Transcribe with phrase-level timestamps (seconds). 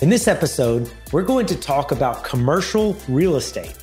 [0.00, 3.76] In this episode, we're going to talk about commercial real estate.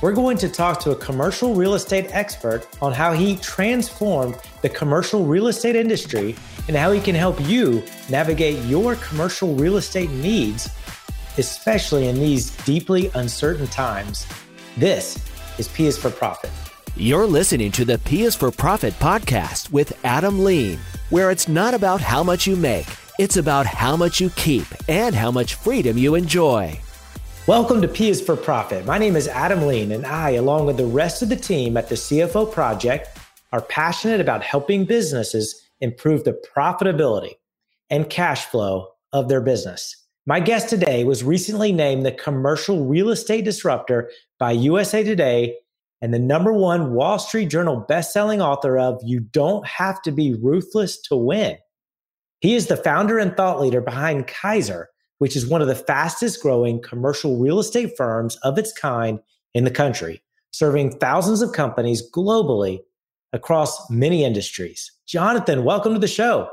[0.00, 4.70] We're going to talk to a commercial real estate expert on how he transformed the
[4.70, 6.34] commercial real estate industry
[6.66, 10.70] and how he can help you navigate your commercial real estate needs,
[11.36, 14.26] especially in these deeply uncertain times.
[14.78, 15.22] This
[15.58, 16.50] is P is for Profit.
[16.96, 20.78] You're listening to the P is for Profit podcast with Adam Lean,
[21.10, 22.86] where it's not about how much you make,
[23.20, 26.80] it's about how much you keep and how much freedom you enjoy.
[27.46, 28.86] Welcome to P is for Profit.
[28.86, 31.90] My name is Adam Lean, and I, along with the rest of the team at
[31.90, 33.18] the CFO Project,
[33.52, 37.34] are passionate about helping businesses improve the profitability
[37.90, 39.94] and cash flow of their business.
[40.24, 45.56] My guest today was recently named the Commercial Real Estate Disruptor by USA Today
[46.00, 50.32] and the number one Wall Street Journal bestselling author of You Don't Have to Be
[50.32, 51.58] Ruthless to Win.
[52.40, 54.86] He is the founder and thought leader behind Keyser,
[55.18, 59.20] which is one of the fastest growing commercial real estate firms of its kind
[59.52, 62.80] in the country, serving thousands of companies globally
[63.32, 64.90] across many industries.
[65.06, 66.48] Jonathan, welcome to the show.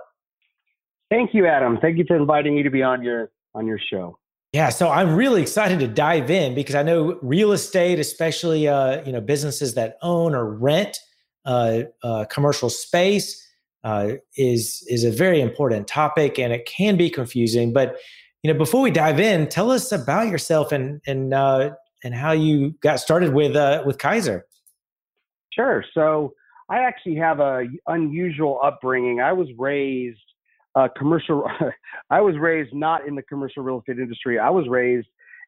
[1.10, 1.78] Thank you, Adam.
[1.82, 4.20] Thank you for inviting me to be on your on your show.
[4.52, 9.06] Yeah, so I'm really excited to dive in because I know real estate, especially uh,
[9.06, 11.00] you know businesses that own or rent
[11.46, 13.47] uh, uh, commercial space,
[13.88, 17.72] uh, is is a very important topic, and it can be confusing.
[17.72, 17.96] But
[18.44, 21.72] you know, before we dive in, tell us about yourself and and uh,
[22.04, 24.42] and how you got started with uh, with Keyser.
[25.54, 25.86] Sure.
[25.94, 26.34] So
[26.70, 29.22] I actually have a unusual upbringing.
[29.22, 30.20] I was raised
[30.76, 31.50] uh, commercial.
[32.10, 34.38] I was raised not in the commercial real estate industry.
[34.38, 35.08] I was raised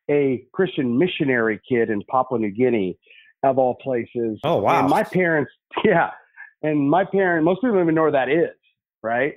[0.10, 2.98] a Christian missionary kid in Papua New Guinea,
[3.44, 4.40] of all places.
[4.46, 4.80] Oh wow!
[4.80, 5.52] And my parents,
[5.84, 6.12] yeah,
[6.62, 7.46] and my parents.
[7.46, 8.56] Most people don't even know where that is,
[9.02, 9.36] right?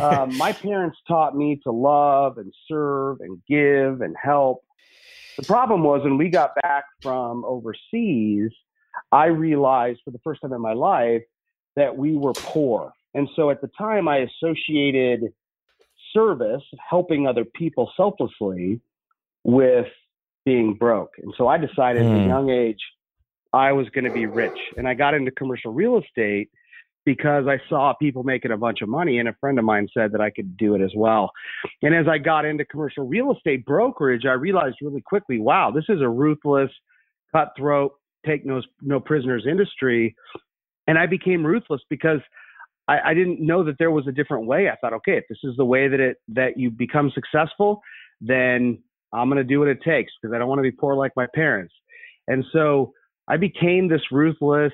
[0.00, 4.62] um, my parents taught me to love and serve and give and help.
[5.36, 8.50] The problem was when we got back from overseas,
[9.12, 11.22] I realized for the first time in my life
[11.76, 12.92] that we were poor.
[13.14, 15.32] And so at the time, I associated
[16.12, 18.80] service, helping other people selflessly,
[19.44, 19.86] with
[20.44, 21.12] being broke.
[21.22, 22.10] And so I decided mm.
[22.10, 22.28] at a hmm.
[22.28, 22.80] young age
[23.52, 24.58] I was going to be rich.
[24.76, 26.50] And I got into commercial real estate
[27.04, 30.12] because I saw people making a bunch of money, and a friend of mine said
[30.12, 31.30] that I could do it as well.
[31.82, 35.86] And as I got into commercial real estate brokerage, I realized really quickly, wow, this
[35.88, 36.70] is a ruthless,
[37.34, 37.92] cutthroat,
[38.26, 40.14] take no no prisoners industry.
[40.86, 42.20] And I became ruthless because
[42.88, 44.68] I, I didn't know that there was a different way.
[44.68, 47.80] I thought, okay, if this is the way that it that you become successful,
[48.20, 48.82] then
[49.14, 51.12] I'm going to do what it takes because I don't want to be poor like
[51.16, 51.72] my parents.
[52.26, 52.92] And so
[53.28, 54.72] I became this ruthless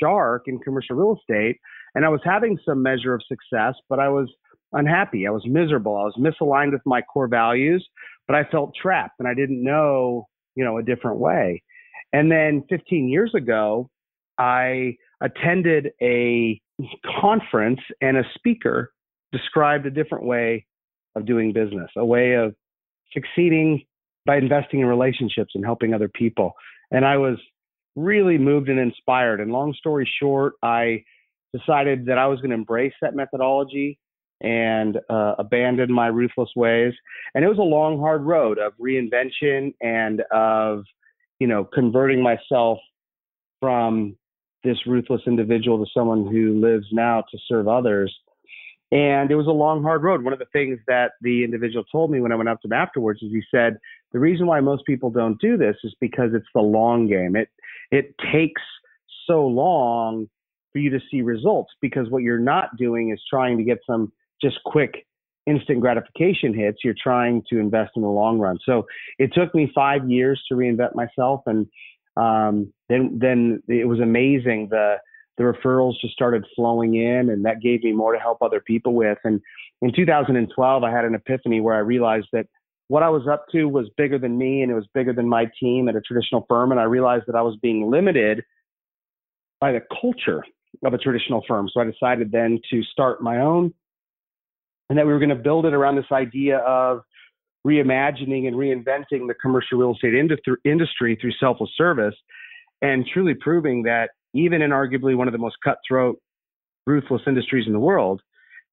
[0.00, 1.58] shark in commercial real estate,
[1.94, 4.28] and I was having some measure of success, but I was
[4.72, 5.26] unhappy.
[5.26, 5.96] I was miserable.
[5.96, 7.86] I was misaligned with my core values,
[8.26, 11.62] but I felt trapped and I didn't know, you know, a different way.
[12.12, 13.88] And then 15 years ago,
[14.38, 16.60] I attended a
[17.20, 18.92] conference and a speaker
[19.30, 20.66] described a different way
[21.14, 22.54] of doing business, a way of
[23.12, 23.84] succeeding
[24.24, 26.52] by investing in relationships and helping other people.
[26.90, 27.38] And I was
[27.96, 29.40] really moved and inspired.
[29.40, 31.04] And long story short, I
[31.54, 33.98] decided that I was going to embrace that methodology
[34.40, 36.94] and uh, abandon my ruthless ways.
[37.34, 40.84] And it was a long, hard road of reinvention and of,
[41.38, 42.78] you know, converting myself
[43.60, 44.16] from
[44.64, 48.12] this ruthless individual to someone who lives now to serve others.
[48.90, 50.22] And it was a long, hard road.
[50.22, 52.72] One of the things that the individual told me when I went up to him
[52.72, 53.78] afterwards is he said,
[54.12, 57.34] the reason why most people don't do this is because it's the long game.
[57.34, 57.48] It
[57.92, 58.62] it takes
[59.26, 60.26] so long
[60.72, 64.10] for you to see results because what you're not doing is trying to get some
[64.42, 65.06] just quick
[65.46, 66.78] instant gratification hits.
[66.82, 68.58] You're trying to invest in the long run.
[68.64, 68.86] So
[69.18, 71.66] it took me five years to reinvent myself and
[72.16, 74.68] um, then then it was amazing.
[74.70, 74.96] The
[75.38, 78.92] the referrals just started flowing in, and that gave me more to help other people
[78.92, 79.18] with.
[79.24, 79.40] And
[79.80, 82.46] in 2012, I had an epiphany where I realized that
[82.92, 85.46] what I was up to was bigger than me, and it was bigger than my
[85.58, 86.72] team at a traditional firm.
[86.72, 88.42] And I realized that I was being limited
[89.62, 90.44] by the culture
[90.84, 91.70] of a traditional firm.
[91.72, 93.72] So I decided then to start my own,
[94.90, 97.00] and that we were going to build it around this idea of
[97.66, 100.12] reimagining and reinventing the commercial real estate
[100.66, 102.14] industry through selfless service
[102.82, 106.18] and truly proving that even in arguably one of the most cutthroat,
[106.86, 108.20] ruthless industries in the world,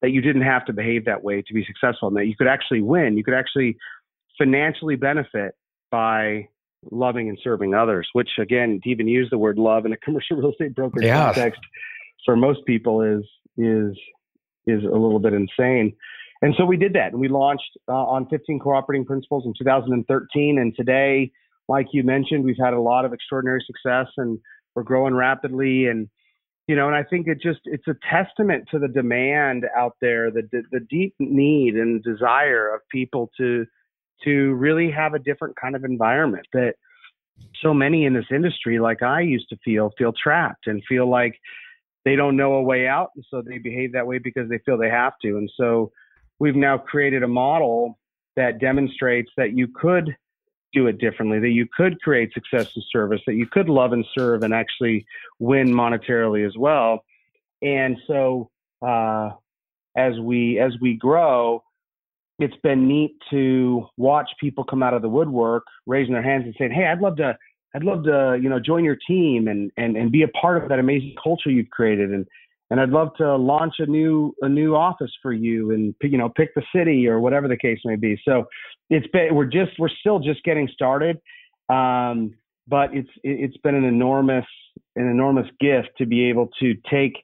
[0.02, 2.48] that you didn't have to behave that way to be successful and that you could
[2.48, 3.16] actually win.
[3.16, 3.78] You could actually
[4.40, 5.54] financially benefit
[5.90, 6.48] by
[6.90, 10.38] loving and serving others, which again, to even use the word love in a commercial
[10.38, 11.26] real estate brokerage yeah.
[11.26, 11.60] context
[12.24, 13.24] for most people is
[13.56, 13.96] is
[14.66, 15.94] is a little bit insane.
[16.42, 17.12] And so we did that.
[17.12, 20.58] And we launched uh, on 15 core operating principles in 2013.
[20.58, 21.30] And today,
[21.68, 24.38] like you mentioned, we've had a lot of extraordinary success and
[24.74, 25.86] we're growing rapidly.
[25.86, 26.08] And,
[26.66, 30.30] you know, and I think it just, it's a testament to the demand out there,
[30.30, 33.66] the, the, the deep need and desire of people to,
[34.24, 36.74] to really have a different kind of environment that
[37.62, 41.38] so many in this industry, like I used to feel, feel trapped and feel like
[42.04, 43.10] they don't know a way out.
[43.14, 45.36] And so they behave that way because they feel they have to.
[45.36, 45.92] And so
[46.38, 47.98] we've now created a model
[48.36, 50.16] that demonstrates that you could
[50.72, 54.04] do it differently, that you could create success and service, that you could love and
[54.16, 55.04] serve and actually
[55.38, 57.04] win monetarily as well.
[57.60, 58.50] And so
[58.80, 59.30] uh,
[59.96, 61.62] as we as we grow,
[62.40, 66.54] it's been neat to watch people come out of the woodwork, raising their hands and
[66.58, 67.36] saying, "Hey, I'd love to,
[67.74, 70.68] I'd love to, you know, join your team and and and be a part of
[70.70, 72.26] that amazing culture you've created, and
[72.70, 76.30] and I'd love to launch a new a new office for you, and you know,
[76.30, 78.46] pick the city or whatever the case may be." So
[78.88, 81.20] it's been we're just we're still just getting started,
[81.68, 82.34] um,
[82.66, 84.46] but it's it's been an enormous
[84.96, 87.22] an enormous gift to be able to take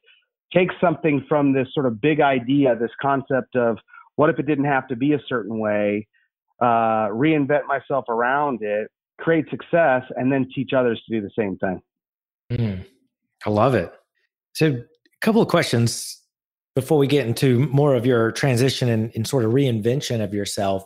[0.52, 3.78] take something from this sort of big idea, this concept of
[4.16, 6.06] what if it didn't have to be a certain way?
[6.60, 11.56] Uh, reinvent myself around it, create success, and then teach others to do the same
[11.58, 11.80] thing.
[12.50, 12.84] Mm,
[13.44, 13.92] I love it.
[14.54, 16.22] So, a couple of questions
[16.74, 20.84] before we get into more of your transition and, and sort of reinvention of yourself.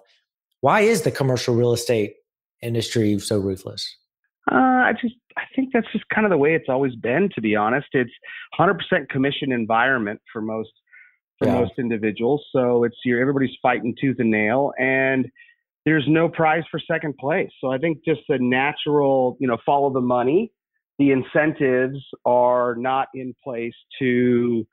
[0.61, 2.15] Why is the commercial real estate
[2.62, 3.97] industry so ruthless?
[4.50, 7.29] Uh, I just I think that's just kind of the way it's always been.
[7.35, 8.11] To be honest, it's
[8.59, 10.71] 100% commission environment for most
[11.40, 11.60] for yeah.
[11.60, 12.44] most individuals.
[12.52, 15.26] So it's your everybody's fighting tooth and nail, and
[15.84, 17.50] there's no prize for second place.
[17.60, 20.52] So I think just the natural, you know, follow the money.
[20.98, 24.66] The incentives are not in place to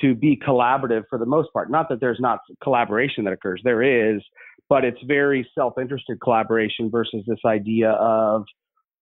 [0.00, 1.70] to be collaborative for the most part.
[1.70, 3.82] Not that there's not collaboration that occurs, there
[4.16, 4.22] is,
[4.68, 8.44] but it's very self-interested collaboration versus this idea of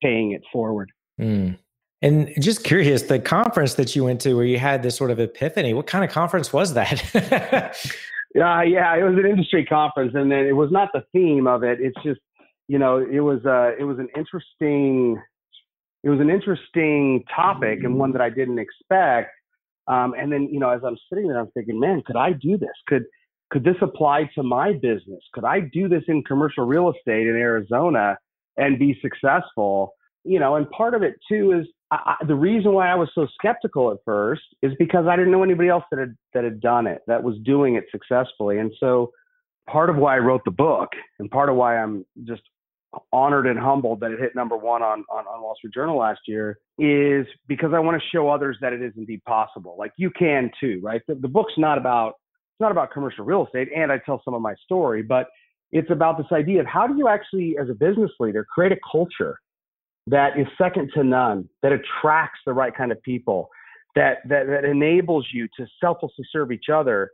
[0.02, 0.90] paying it forward.
[1.20, 1.56] Mm.
[2.02, 5.20] And just curious, the conference that you went to where you had this sort of
[5.20, 7.00] epiphany, what kind of conference was that?
[8.34, 11.62] yeah, yeah, it was an industry conference, and then it was not the theme of
[11.62, 11.80] it.
[11.80, 12.20] It's just,
[12.66, 15.22] you know, it was uh, it was an interesting,
[16.02, 19.30] it was an interesting topic and one that I didn't expect.
[19.86, 22.58] Um, and then, you know, as I'm sitting there, I'm thinking, man, could I do
[22.58, 22.70] this?
[22.88, 23.04] Could
[23.52, 25.22] could this apply to my business?
[25.34, 28.16] Could I do this in commercial real estate in Arizona
[28.56, 29.92] and be successful?
[30.24, 33.26] You know, and part of it too is I, the reason why I was so
[33.34, 36.86] skeptical at first is because I didn't know anybody else that had that had done
[36.86, 38.58] it, that was doing it successfully.
[38.58, 39.12] And so
[39.68, 42.42] part of why I wrote the book and part of why I'm just
[43.12, 46.20] honored and humbled that it hit number one on, on, on Wall Street Journal last
[46.26, 49.76] year is because I want to show others that it is indeed possible.
[49.78, 51.02] Like you can too, right?
[51.06, 52.14] The, the book's not about
[52.54, 55.28] it's not about commercial real estate, and I tell some of my story, but
[55.72, 58.76] it's about this idea of how do you actually, as a business leader, create a
[58.90, 59.38] culture
[60.08, 63.48] that is second to none, that attracts the right kind of people,
[63.94, 67.10] that, that, that enables you to selflessly serve each other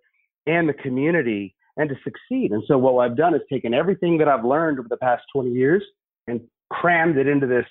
[0.47, 2.53] and the community and to succeed.
[2.53, 5.51] And so what I've done is taken everything that I've learned over the past 20
[5.51, 5.83] years
[6.27, 6.41] and
[6.71, 7.67] crammed it into this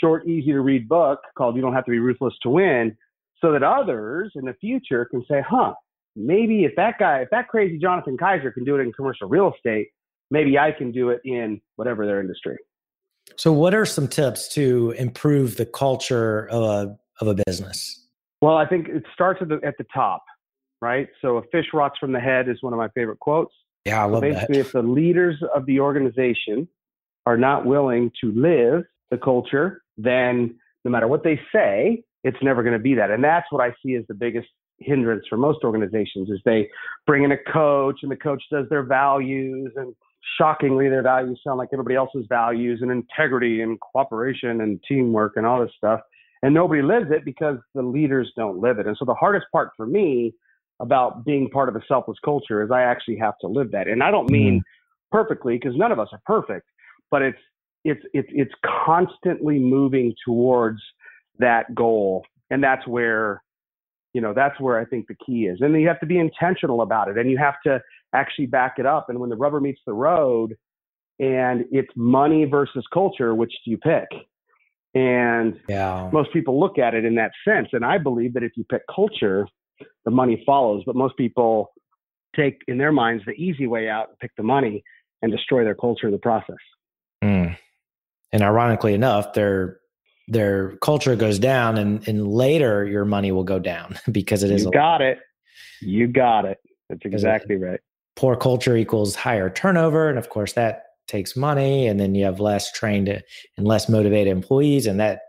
[0.00, 2.96] short, easy to read book called You Don't Have to Be Ruthless to Win
[3.40, 5.74] so that others in the future can say, huh,
[6.14, 9.52] maybe if that guy, if that crazy Jonathan Keyser can do it in commercial real
[9.54, 9.88] estate,
[10.30, 12.58] maybe I can do it in whatever their industry.
[13.36, 18.06] So, what are some tips to improve the culture of a, of a business?
[18.42, 20.24] Well, I think it starts at the, at the top,
[20.80, 21.08] right?
[21.22, 23.54] So, a fish rots from the head is one of my favorite quotes.
[23.86, 24.66] Yeah, I love so basically, that.
[24.66, 26.68] if the leaders of the organization
[27.26, 32.62] are not willing to live the culture, then no matter what they say, it's never
[32.62, 33.10] going to be that.
[33.10, 34.48] And that's what I see as the biggest
[34.78, 36.68] hindrance for most organizations is they
[37.06, 39.94] bring in a coach and the coach does their values and
[40.38, 45.46] shockingly, their values sound like everybody else's values and integrity and cooperation and teamwork and
[45.46, 46.00] all this stuff.
[46.42, 48.86] And nobody lives it because the leaders don't live it.
[48.86, 50.32] And so the hardest part for me
[50.80, 53.88] about being part of a selfless culture is I actually have to live that.
[53.88, 55.16] And I don't mean mm-hmm.
[55.16, 56.66] perfectly because none of us are perfect,
[57.10, 57.38] but it's
[57.84, 58.54] it's it's it's
[58.86, 60.80] constantly moving towards
[61.38, 62.24] that goal.
[62.50, 63.42] And that's where
[64.12, 66.82] you know that's where i think the key is and you have to be intentional
[66.82, 67.80] about it and you have to
[68.14, 69.08] actually back it up.
[69.08, 70.56] And when the rubber meets the road
[71.18, 74.08] and it's money versus culture which do you pick?
[74.94, 76.10] And yeah.
[76.12, 77.68] most people look at it in that sense.
[77.72, 79.46] And i believe that if you pick culture
[80.04, 80.82] the money follows.
[80.84, 81.72] But most people
[82.36, 84.82] take in their minds the easy way out and pick the money
[85.22, 86.56] and destroy their culture in the process.
[87.22, 87.54] Mm.
[88.32, 89.78] and ironically enough they're
[90.26, 94.64] their culture goes down and, and later your money will go down because it is
[94.64, 95.18] you got it.
[95.82, 96.58] You got it.
[96.88, 97.80] That's exactly right
[98.16, 100.08] poor culture equals higher turnover.
[100.08, 101.86] And of course, that takes money.
[101.86, 103.22] And then you have less trained and
[103.66, 104.86] less motivated employees.
[104.86, 105.20] And that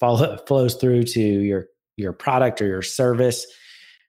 [0.00, 1.66] follow, flows through to your,
[1.96, 3.46] your product or your service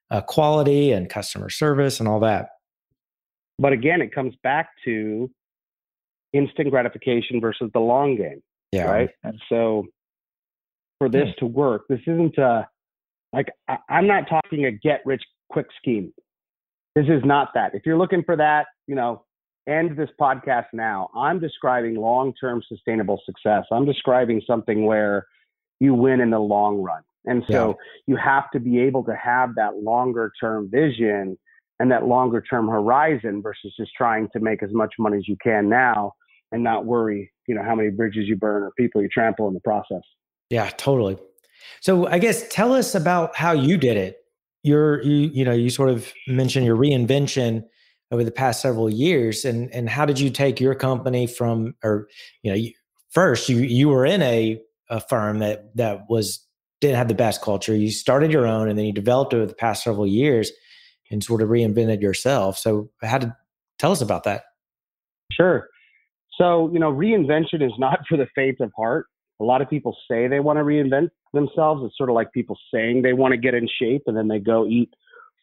[0.09, 2.49] uh, quality and customer service and all that.
[3.59, 5.29] But again, it comes back to
[6.33, 8.41] instant gratification versus the long game.
[8.71, 8.85] Yeah.
[8.85, 9.09] Right.
[9.23, 9.85] And so
[10.99, 12.67] for this to work, this isn't a,
[13.33, 16.13] like, I, I'm not talking a get rich quick scheme.
[16.97, 17.75] This is not that.
[17.75, 19.23] If you're looking for that, you know,
[19.69, 21.11] end this podcast now.
[21.15, 23.65] I'm describing long term sustainable success.
[23.71, 25.27] I'm describing something where
[25.79, 27.03] you win in the long run.
[27.25, 27.75] And so yeah.
[28.07, 31.37] you have to be able to have that longer term vision
[31.79, 35.37] and that longer term horizon versus just trying to make as much money as you
[35.43, 36.13] can now
[36.51, 39.53] and not worry, you know, how many bridges you burn or people you trample in
[39.53, 40.01] the process.
[40.49, 41.19] Yeah, totally.
[41.79, 44.17] So I guess tell us about how you did it.
[44.67, 47.63] You're you you know, you sort of mentioned your reinvention
[48.11, 52.07] over the past several years and and how did you take your company from or
[52.43, 52.69] you know,
[53.09, 54.59] first you you were in a
[54.89, 56.45] a firm that that was
[56.81, 57.75] didn't have the best culture.
[57.75, 60.51] You started your own and then you developed over the past several years
[61.09, 62.57] and sort of reinvented yourself.
[62.57, 63.35] So how to
[63.79, 64.43] tell us about that?
[65.31, 65.69] Sure.
[66.37, 69.07] So, you know, reinvention is not for the faint of heart.
[69.39, 71.83] A lot of people say they want to reinvent themselves.
[71.85, 74.39] It's sort of like people saying they want to get in shape and then they
[74.39, 74.89] go eat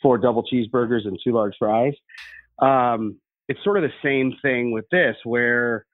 [0.02, 1.94] four double cheeseburgers and two large fries.
[2.60, 3.16] Um,
[3.48, 5.86] it's sort of the same thing with this, where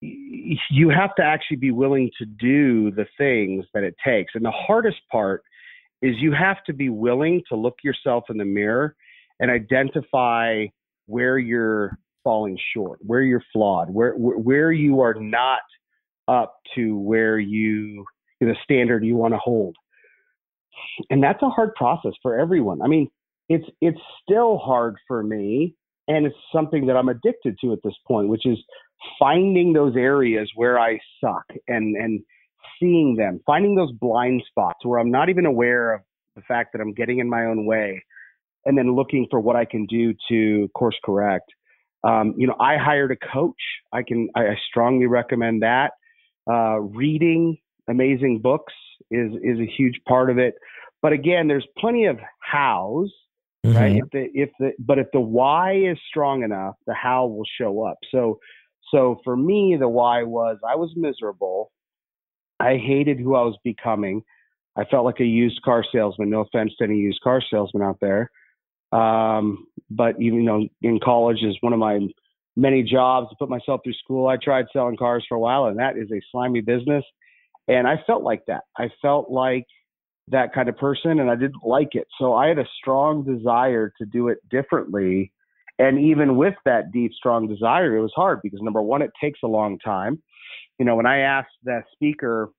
[0.00, 4.32] you have to actually be willing to do the things that it takes.
[4.34, 5.42] And the hardest part
[6.02, 8.94] is you have to be willing to look yourself in the mirror
[9.40, 10.66] and identify
[11.06, 15.62] where you're falling short, where you're flawed, where where you are not
[16.28, 18.04] up to where you
[18.40, 19.76] the standard you want to hold.
[21.10, 22.82] And that's a hard process for everyone.
[22.82, 23.10] I mean,
[23.48, 25.74] it's it's still hard for me
[26.08, 28.58] and it's something that I'm addicted to at this point, which is
[29.18, 32.20] finding those areas where I suck and and
[32.80, 36.00] seeing them, finding those blind spots where I'm not even aware of
[36.34, 38.02] the fact that I'm getting in my own way,
[38.64, 41.50] and then looking for what I can do to course correct.
[42.04, 43.60] Um, you know, I hired a coach.
[43.92, 45.92] I can, I, I strongly recommend that.
[46.48, 48.72] Uh, reading amazing books
[49.10, 50.54] is is a huge part of it.
[51.02, 53.12] But again, there's plenty of hows,
[53.64, 53.76] mm-hmm.
[53.76, 53.96] right?
[53.96, 57.84] If the if the but if the why is strong enough, the how will show
[57.84, 57.98] up.
[58.10, 58.38] So
[58.90, 61.70] so for me, the why was I was miserable.
[62.60, 64.22] I hated who I was becoming.
[64.76, 66.30] I felt like a used car salesman.
[66.30, 68.30] No offense to any used car salesman out there.
[68.92, 72.00] Um, but even you know, in college is one of my
[72.56, 74.26] many jobs to put myself through school.
[74.26, 77.04] I tried selling cars for a while, and that is a slimy business.
[77.68, 78.62] And I felt like that.
[78.76, 79.66] I felt like
[80.28, 82.06] that kind of person, and I didn't like it.
[82.18, 85.32] So I had a strong desire to do it differently.
[85.78, 89.40] And even with that deep, strong desire, it was hard because number one, it takes
[89.44, 90.20] a long time.
[90.78, 92.50] You know, when I asked that speaker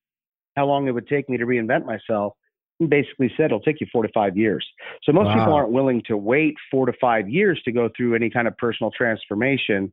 [0.56, 2.34] how long it would take me to reinvent myself,
[2.80, 4.66] he basically said it'll take you four to five years.
[5.04, 5.36] So most wow.
[5.38, 8.58] people aren't willing to wait four to five years to go through any kind of
[8.58, 9.92] personal transformation.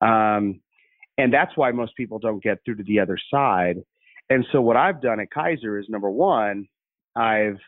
[0.00, 0.60] Um,
[1.18, 3.76] and that's why most people don't get through to the other side.
[4.28, 6.66] And so what I've done at Keyser is number one,
[7.14, 7.58] I've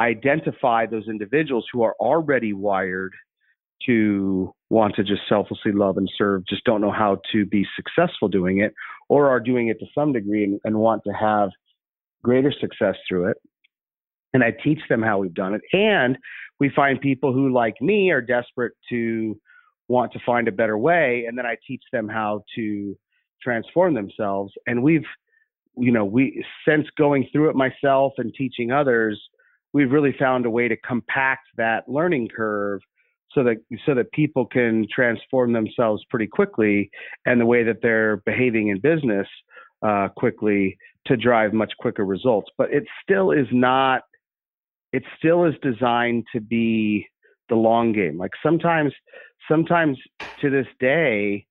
[0.00, 3.12] identified those individuals who are already wired
[3.86, 8.28] to want to just selflessly love and serve, just don't know how to be successful
[8.28, 8.74] doing it,
[9.08, 11.50] or are doing it to some degree and, and want to have
[12.22, 13.36] greater success through it.
[14.34, 15.62] And I teach them how we've done it.
[15.72, 16.18] And
[16.60, 19.40] we find people who, like me, are desperate to
[19.88, 21.24] want to find a better way.
[21.26, 22.96] And then I teach them how to
[23.42, 24.52] transform themselves.
[24.66, 25.06] And we've,
[25.80, 29.20] you know, we, since going through it myself and teaching others,
[29.72, 32.80] we've really found a way to compact that learning curve
[33.32, 36.90] so that so that people can transform themselves pretty quickly
[37.26, 39.26] and the way that they're behaving in business
[39.86, 42.50] uh, quickly to drive much quicker results.
[42.56, 44.02] But it still is not.
[44.92, 47.06] It still is designed to be
[47.50, 48.16] the long game.
[48.16, 48.92] Like sometimes,
[49.50, 49.98] sometimes
[50.40, 51.46] to this day,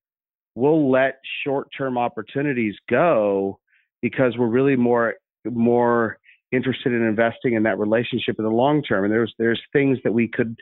[0.55, 3.59] we'll let short-term opportunities go
[4.01, 6.17] because we're really more more
[6.51, 9.03] interested in investing in that relationship in the long term.
[9.03, 10.55] And there's there's things that we could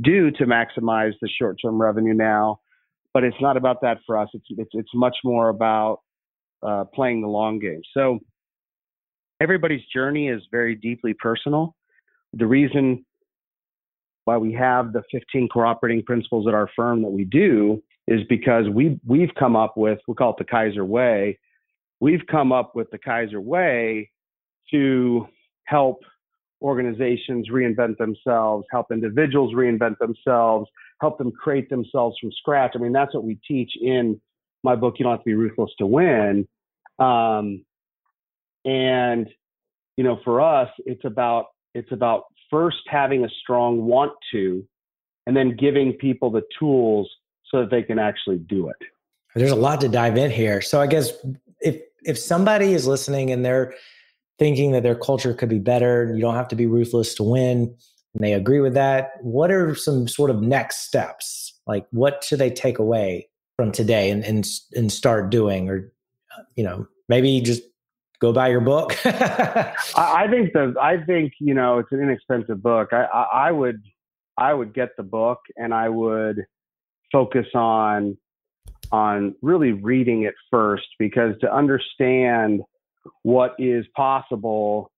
[0.00, 2.60] do to maximize the short term revenue now,
[3.14, 4.28] but it's not about that for us.
[4.34, 6.00] It's it's it's much more about
[6.62, 7.80] uh, playing the long game.
[7.94, 8.18] So
[9.40, 11.74] everybody's journey is very deeply personal.
[12.32, 13.04] The reason
[14.24, 18.20] why we have the 15 core operating principles at our firm that we do is
[18.28, 21.38] because we we've come up with we call it the Keyser way.
[22.00, 24.10] We've come up with the Keyser way
[24.70, 25.26] to
[25.64, 26.00] help
[26.62, 30.68] organizations reinvent themselves, help individuals reinvent themselves,
[31.00, 32.72] help them create themselves from scratch.
[32.74, 34.20] I mean, that's what we teach in
[34.64, 34.94] my book.
[34.98, 36.46] You don't have to be ruthless to win.
[36.98, 37.64] Um,
[38.64, 39.28] and
[39.96, 44.64] you know, for us, it's about it's about first having a strong want to,
[45.26, 47.10] and then giving people the tools
[47.50, 48.76] so that they can actually do it.
[49.34, 50.60] There's a lot to dive in here.
[50.60, 51.12] So I guess
[51.60, 53.74] if if somebody is listening and they're
[54.38, 57.22] thinking that their culture could be better and you don't have to be ruthless to
[57.22, 57.74] win
[58.14, 61.58] and they agree with that, what are some sort of next steps?
[61.66, 65.92] Like what should they take away from today and and, and start doing or
[66.56, 67.62] you know, maybe just
[68.20, 68.94] go buy your book.
[69.04, 72.92] I, I, think the I think, you know, it's an inexpensive book.
[72.92, 73.82] I, I, I would
[74.36, 76.44] I would get the book and I would
[77.10, 78.16] focus on
[78.92, 82.62] on really reading it first because to understand
[83.22, 84.90] what is possible,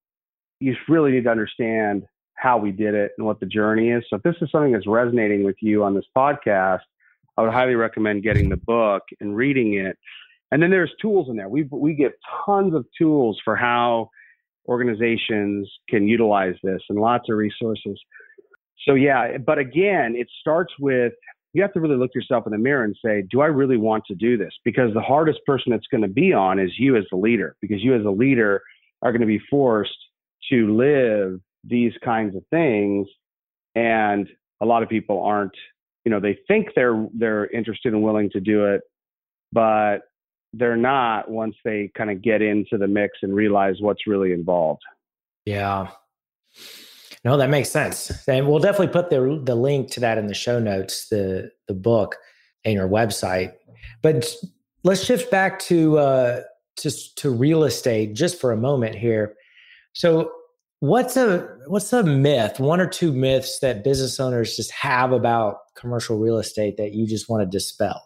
[0.61, 2.05] you really need to understand
[2.37, 4.03] how we did it and what the journey is.
[4.09, 6.81] So if this is something that's resonating with you on this podcast,
[7.37, 9.99] I would highly recommend getting the book and reading it.
[10.51, 11.49] And then there's tools in there.
[11.49, 12.13] We we give
[12.45, 14.11] tons of tools for how
[14.69, 18.01] organizations can utilize this and lots of resources.
[18.87, 21.13] So yeah, but again, it starts with
[21.53, 24.05] you have to really look yourself in the mirror and say, do I really want
[24.07, 24.53] to do this?
[24.65, 27.83] Because the hardest person it's going to be on is you as the leader, because
[27.83, 28.63] you as a leader
[29.03, 29.97] are going to be forced
[30.51, 33.09] to live these kinds of things.
[33.75, 34.29] And
[34.61, 35.55] a lot of people aren't,
[36.05, 38.83] you know, they think they're they're interested and willing to do it,
[39.53, 39.99] but
[40.53, 44.83] they're not once they kind of get into the mix and realize what's really involved.
[45.45, 45.89] Yeah.
[47.25, 48.27] No, that makes sense.
[48.27, 51.75] And we'll definitely put the the link to that in the show notes, the the
[51.75, 52.17] book
[52.65, 53.53] and your website.
[54.03, 54.35] But
[54.85, 56.43] let's shift back to uh
[56.79, 59.35] to to real estate just for a moment here.
[59.93, 60.31] So
[60.81, 65.59] what's a what's a myth, one or two myths that business owners just have about
[65.77, 68.03] commercial real estate that you just want to dispel?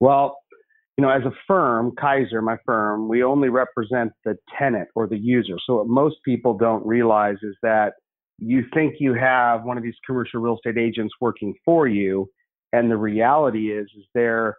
[0.00, 0.38] Well,
[0.98, 5.18] you know, as a firm, Keyser, my firm, we only represent the tenant or the
[5.18, 5.56] user.
[5.66, 7.94] So what most people don't realize is that
[8.38, 12.28] you think you have one of these commercial real estate agents working for you,
[12.72, 14.56] and the reality is, is they're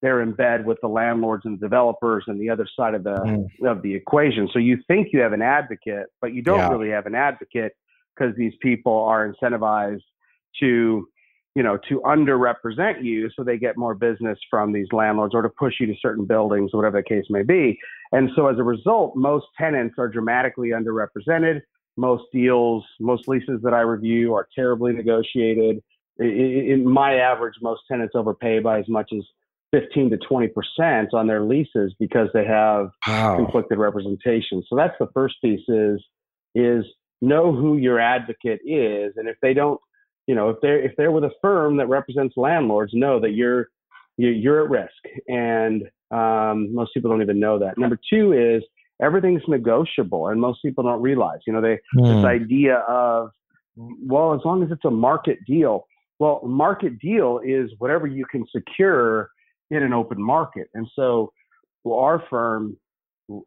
[0.00, 3.70] they're in bed with the landlords and developers and the other side of the mm.
[3.70, 4.48] of the equation.
[4.52, 6.68] So you think you have an advocate, but you don't yeah.
[6.68, 7.72] really have an advocate
[8.16, 10.02] because these people are incentivized
[10.60, 11.08] to
[11.54, 15.48] you know to underrepresent you so they get more business from these landlords or to
[15.48, 17.78] push you to certain buildings or whatever the case may be
[18.12, 21.60] and so as a result most tenants are dramatically underrepresented
[21.98, 25.82] most deals, most leases that I review are terribly negotiated.
[26.18, 29.24] In my average, most tenants overpay by as much as
[29.72, 33.36] 15 to 20 percent on their leases because they have wow.
[33.36, 34.62] conflicted representation.
[34.68, 36.02] So that's the first piece is
[36.54, 36.84] is
[37.20, 39.80] know who your advocate is, and if they don't,
[40.26, 43.68] you know, if they're if they're with a firm that represents landlords, know that you're
[44.16, 47.76] you're at risk, and um, most people don't even know that.
[47.76, 48.62] Number two is
[49.00, 52.04] everything's negotiable and most people don't realize you know they mm.
[52.04, 53.30] this idea of
[53.76, 55.86] well as long as it's a market deal
[56.18, 59.30] well market deal is whatever you can secure
[59.70, 61.32] in an open market and so
[61.84, 62.76] well, our firm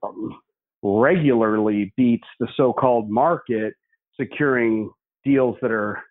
[0.03, 0.39] um,
[0.81, 3.73] regularly beats the so-called market
[4.19, 4.89] securing
[5.23, 6.01] deals that are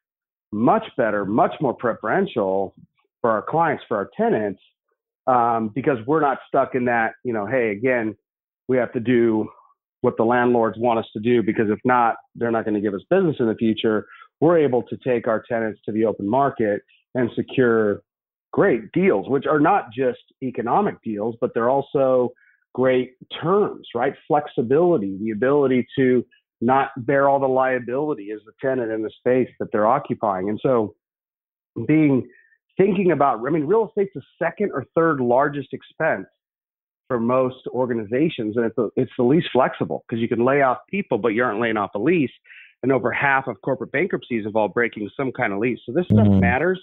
[0.52, 2.74] much better much more preferential
[3.20, 4.60] for our clients for our tenants
[5.26, 8.14] um, because we're not stuck in that you know hey again
[8.70, 9.48] we have to do
[10.02, 12.94] what the landlords want us to do because if not, they're not going to give
[12.94, 14.06] us business in the future.
[14.40, 16.82] We're able to take our tenants to the open market
[17.16, 18.02] and secure
[18.52, 22.30] great deals, which are not just economic deals, but they're also
[22.72, 24.14] great terms, right?
[24.28, 26.24] Flexibility, the ability to
[26.60, 30.48] not bear all the liability as the tenant in the space that they're occupying.
[30.48, 30.94] And so
[31.88, 32.28] being
[32.76, 36.28] thinking about, I mean, real estate's the second or third largest expense
[37.10, 40.78] for most organizations, and it's, a, it's the least flexible because you can lay off
[40.88, 42.30] people, but you aren't laying off a lease.
[42.84, 45.80] And over half of corporate bankruptcies involve breaking some kind of lease.
[45.84, 46.38] So this stuff mm-hmm.
[46.38, 46.80] matters.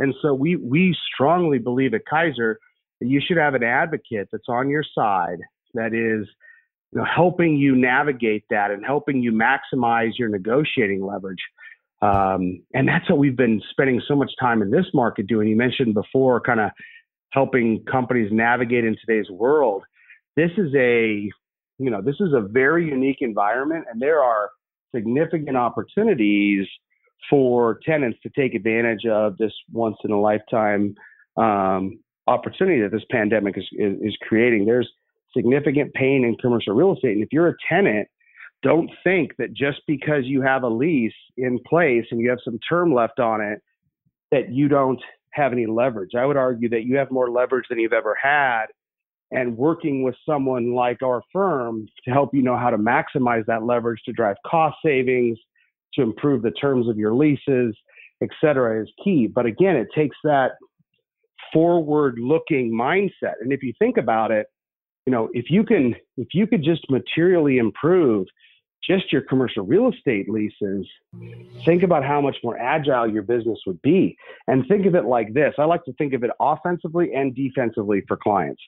[0.00, 2.56] And so we we strongly believe at Keyser
[3.00, 5.38] that you should have an advocate that's on your side
[5.74, 6.28] that is
[6.90, 11.42] you know, helping you navigate that and helping you maximize your negotiating leverage.
[12.02, 15.46] Um, and that's what we've been spending so much time in this market doing.
[15.46, 16.72] You mentioned before, kind of
[17.30, 19.82] helping companies navigate in today's world.
[20.36, 21.28] This is a,
[21.78, 24.50] you know, this is a very unique environment, and there are
[24.94, 26.66] significant opportunities
[27.28, 30.94] for tenants to take advantage of this once in a lifetime
[31.36, 34.64] um, opportunity that this pandemic is, is, is creating.
[34.64, 34.88] There's
[35.36, 38.08] significant pain in commercial real estate, and if you're a tenant,
[38.62, 42.58] don't think that just because you have a lease in place and you have some
[42.68, 43.62] term left on it
[44.30, 45.00] that you don't
[45.32, 46.10] have any leverage.
[46.16, 48.66] I would argue that you have more leverage than you've ever had.
[49.30, 53.62] And working with someone like our firm to help you know how to maximize that
[53.62, 55.38] leverage to drive cost savings,
[55.94, 57.76] to improve the terms of your leases,
[58.22, 59.26] et cetera, is key.
[59.26, 60.52] But again, it takes that
[61.52, 63.34] forward looking mindset.
[63.42, 64.46] And if you think about it,
[65.06, 68.26] you know, if you can, if you could just materially improve
[68.86, 70.86] just your commercial real estate leases,
[71.64, 74.16] think about how much more agile your business would be.
[74.46, 78.02] And think of it like this I like to think of it offensively and defensively
[78.06, 78.62] for clients.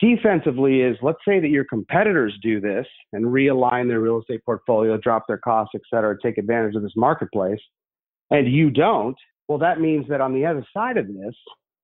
[0.00, 4.96] Defensively is let's say that your competitors do this and realign their real estate portfolio,
[4.96, 7.60] drop their costs, et cetera, take advantage of this marketplace,
[8.30, 9.16] and you don't.
[9.48, 11.34] Well, that means that on the other side of this,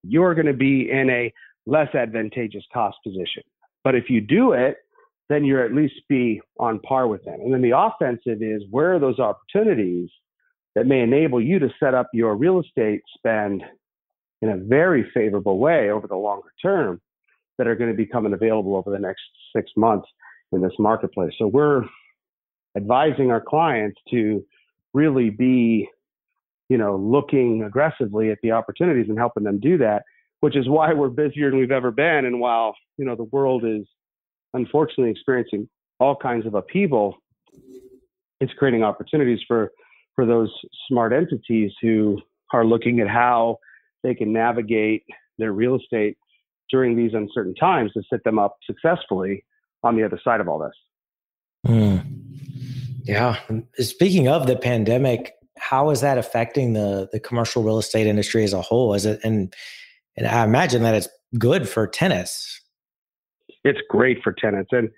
[0.02, 1.32] you're going to be in a
[1.66, 3.42] less advantageous cost position.
[3.84, 4.78] But if you do it,
[5.28, 7.40] then you're at least be on par with them.
[7.40, 10.08] And then the offensive is where are those opportunities
[10.74, 13.62] that may enable you to set up your real estate spend
[14.40, 17.00] in a very favorable way over the longer term
[17.58, 19.22] that are going to be coming available over the next
[19.54, 20.08] six months
[20.52, 21.32] in this marketplace.
[21.38, 21.82] So we're
[22.76, 24.44] advising our clients to
[24.94, 25.88] really be,
[26.68, 30.04] you know, looking aggressively at the opportunities and helping them do that,
[30.40, 32.24] which is why we're busier than we've ever been.
[32.24, 33.86] And while, you know, the world is
[34.54, 35.68] unfortunately experiencing
[36.00, 37.16] all kinds of upheaval,
[38.40, 39.72] it's creating opportunities for
[40.14, 40.50] for those
[40.88, 42.20] smart entities who
[42.52, 43.58] are looking at how
[44.02, 45.04] they can navigate
[45.38, 46.16] their real estate
[46.70, 49.44] during these uncertain times to set them up successfully
[49.84, 50.72] on the other side of all this.
[51.66, 52.04] Mm.
[53.04, 53.38] Yeah.
[53.78, 58.52] Speaking of the pandemic, how is that affecting the the commercial real estate industry as
[58.52, 58.94] a whole?
[58.94, 59.54] Is it and
[60.16, 61.08] and I imagine that it's
[61.38, 62.60] good for tenants
[63.68, 64.70] it's great for tenants.
[64.72, 64.90] And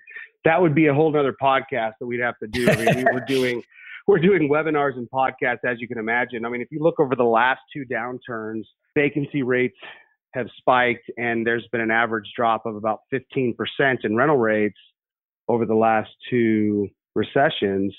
[0.45, 2.69] that would be a whole other podcast that we'd have to do.
[2.69, 3.63] I mean, we were doing
[4.07, 6.45] we're doing webinars and podcasts, as you can imagine.
[6.45, 8.63] I mean, if you look over the last two downturns,
[8.95, 9.77] vacancy rates
[10.33, 13.53] have spiked, and there's been an average drop of about 15%
[14.03, 14.77] in rental rates
[15.47, 17.95] over the last two recessions.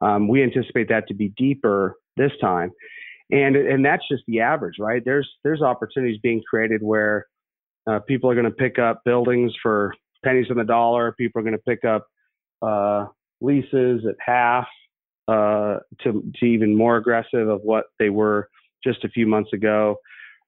[0.00, 2.72] Um, we anticipate that to be deeper this time,
[3.30, 5.02] and and that's just the average, right?
[5.04, 7.26] There's there's opportunities being created where
[7.86, 11.12] uh, people are going to pick up buildings for pennies on the dollar.
[11.12, 12.06] People are going to pick up
[12.62, 13.06] uh,
[13.40, 14.66] leases at half
[15.28, 18.48] uh, to, to even more aggressive of what they were
[18.82, 19.96] just a few months ago,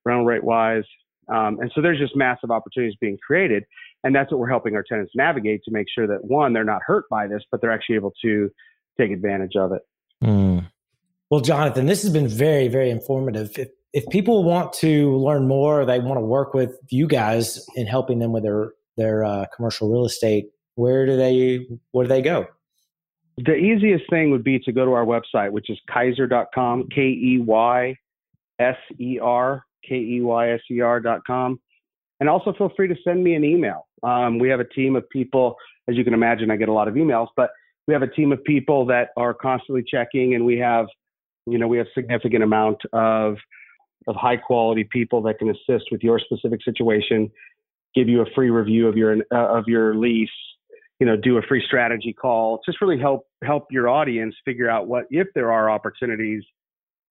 [0.05, 0.85] rental rate wise.
[1.29, 3.65] Um, and so there's just massive opportunities being created.
[4.05, 6.83] And that's what we're helping our tenants navigate to make sure that one, they're not
[6.87, 8.51] hurt by this, but they're actually able to
[8.99, 9.83] take advantage of it.
[10.23, 10.71] Mm.
[11.31, 13.59] Well, Jonathan, this has been very, very informative.
[13.59, 17.87] If, if people want to learn more, they want to work with you guys in
[17.87, 22.23] helping them with their their uh, commercial real estate, where do they where do they
[22.23, 22.47] go?
[23.39, 27.39] The easiest thing would be to go to our website, which is keyser.com, K E
[27.45, 27.97] Y
[28.59, 31.61] S E R, K E Y S E R.com.
[32.19, 33.87] And also feel free to send me an email.
[34.03, 35.57] Um, we have a team of people,
[35.87, 37.51] as you can imagine, I get a lot of emails, but
[37.87, 40.87] we have a team of people that are constantly checking, and we have,
[41.47, 43.37] you know, we have a significant amount of
[44.07, 47.31] of high quality people that can assist with your specific situation
[47.97, 50.29] give you a free review of your uh, of your lease
[51.01, 54.87] you know do a free strategy call just really help help your audience figure out
[54.87, 56.43] what if there are opportunities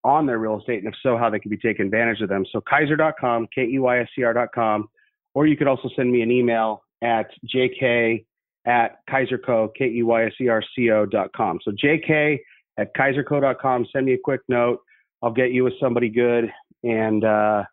[0.05, 2.45] on their real estate and if so how they can be taken advantage of them.
[2.51, 4.87] So keyser.com k-e-y-s-e-r.com
[5.33, 8.23] or you could also send me an email at jk
[8.65, 12.37] at keyserco k-e-y-s-e-r-c-o.com so jk
[12.77, 14.79] at keyserco.com send me a quick note.
[15.23, 16.51] I'll get you with somebody good
[16.83, 17.63] and uh,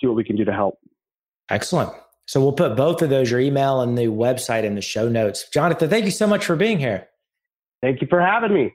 [0.00, 0.78] see what we can do to help.
[1.48, 1.92] Excellent
[2.28, 5.48] so we'll put both of those, your email and the website in the show notes.
[5.48, 7.08] Jonathan, thank you so much for being here.
[7.80, 8.74] Thank you for having me.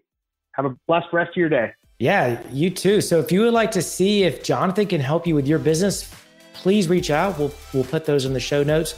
[0.55, 1.71] Have a blessed rest of your day.
[1.99, 2.99] Yeah, you too.
[2.99, 6.11] So if you would like to see if Jonathan can help you with your business,
[6.53, 7.37] please reach out.
[7.37, 8.95] We'll we'll put those in the show notes.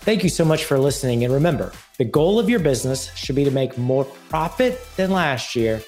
[0.00, 1.22] Thank you so much for listening.
[1.24, 5.54] And remember, the goal of your business should be to make more profit than last
[5.54, 5.82] year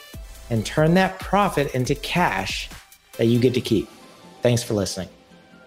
[0.51, 2.69] and turn that profit into cash
[3.17, 3.89] that you get to keep.
[4.43, 5.09] Thanks for listening.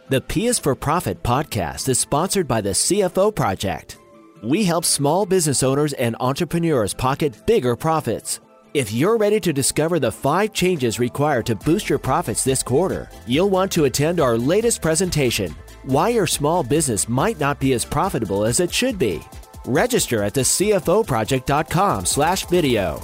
[0.07, 3.97] The P is for Profit podcast is sponsored by the CFO Project.
[4.43, 8.39] We help small business owners and entrepreneurs pocket bigger profits.
[8.75, 13.09] If you're ready to discover the five changes required to boost your profits this quarter,
[13.25, 17.83] you'll want to attend our latest presentation Why Your Small Business Might Not Be as
[17.83, 19.23] Profitable as It Should Be.
[19.65, 23.01] Register at the CFOproject.com slash video.